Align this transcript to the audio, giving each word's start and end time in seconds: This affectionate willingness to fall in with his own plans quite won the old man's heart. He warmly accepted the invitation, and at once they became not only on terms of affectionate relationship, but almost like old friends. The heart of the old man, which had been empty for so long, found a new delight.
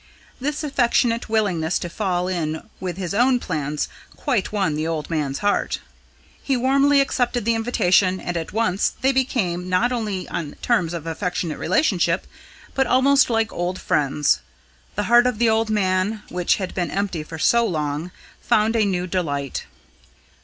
This 0.39 0.63
affectionate 0.63 1.29
willingness 1.29 1.77
to 1.77 1.87
fall 1.87 2.27
in 2.27 2.67
with 2.79 2.97
his 2.97 3.13
own 3.13 3.37
plans 3.39 3.87
quite 4.15 4.51
won 4.51 4.73
the 4.75 4.87
old 4.87 5.11
man's 5.11 5.37
heart. 5.45 5.79
He 6.41 6.57
warmly 6.57 6.99
accepted 6.99 7.45
the 7.45 7.53
invitation, 7.53 8.19
and 8.19 8.35
at 8.35 8.51
once 8.51 8.91
they 9.01 9.11
became 9.11 9.69
not 9.69 9.91
only 9.91 10.27
on 10.27 10.55
terms 10.63 10.95
of 10.95 11.05
affectionate 11.05 11.59
relationship, 11.59 12.25
but 12.73 12.87
almost 12.87 13.29
like 13.29 13.53
old 13.53 13.79
friends. 13.79 14.39
The 14.95 15.03
heart 15.03 15.27
of 15.27 15.37
the 15.37 15.49
old 15.51 15.69
man, 15.69 16.23
which 16.29 16.55
had 16.55 16.73
been 16.73 16.89
empty 16.89 17.21
for 17.21 17.37
so 17.37 17.63
long, 17.63 18.09
found 18.41 18.75
a 18.75 18.85
new 18.85 19.05
delight. 19.05 19.67